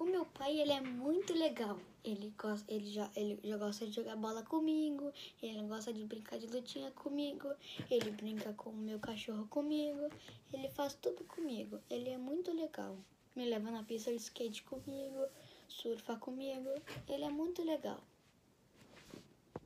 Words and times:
O 0.00 0.04
meu 0.06 0.24
pai, 0.24 0.58
ele 0.58 0.72
é 0.72 0.80
muito 0.80 1.34
legal. 1.34 1.78
Ele 2.02 2.32
gosta, 2.38 2.72
ele 2.72 2.90
já, 2.90 3.10
ele 3.14 3.38
já 3.44 3.58
gosta 3.58 3.86
de 3.86 3.92
jogar 3.92 4.16
bola 4.16 4.42
comigo, 4.42 5.12
ele 5.42 5.60
gosta 5.68 5.92
de 5.92 6.02
brincar 6.06 6.38
de 6.38 6.46
lutinha 6.46 6.90
comigo, 6.92 7.52
ele 7.90 8.10
brinca 8.10 8.54
com 8.54 8.70
o 8.70 8.76
meu 8.88 8.98
cachorro 8.98 9.46
comigo, 9.48 10.08
ele 10.54 10.70
faz 10.70 10.94
tudo 10.94 11.22
comigo. 11.24 11.78
Ele 11.90 12.08
é 12.08 12.16
muito 12.16 12.50
legal. 12.50 12.96
Me 13.36 13.44
leva 13.44 13.70
na 13.70 13.82
pista 13.82 14.10
de 14.10 14.16
skate 14.16 14.62
comigo, 14.62 15.26
surfa 15.68 16.16
comigo. 16.16 16.70
Ele 17.06 17.24
é 17.24 17.30
muito 17.30 17.62
legal. 17.62 18.00